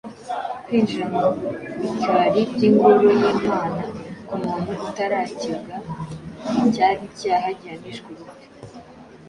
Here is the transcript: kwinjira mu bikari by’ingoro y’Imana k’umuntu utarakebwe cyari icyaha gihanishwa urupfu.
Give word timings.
kwinjira 0.65 1.05
mu 1.13 1.21
bikari 1.81 2.41
by’ingoro 2.51 3.01
y’Imana 3.19 3.81
k’umuntu 4.27 4.71
utarakebwe 4.87 5.73
cyari 6.73 7.01
icyaha 7.09 7.47
gihanishwa 7.59 8.07
urupfu. 8.13 8.47